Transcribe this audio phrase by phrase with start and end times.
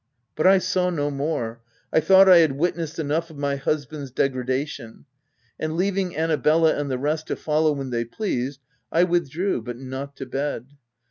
[0.35, 1.61] But I saw no more:
[1.93, 5.05] I thought I had witnessed enough of my husband's degradation;
[5.59, 8.61] and, leaving Annabella and the rest to follow when they pleased,
[8.91, 10.69] I withdrew— but not to bed.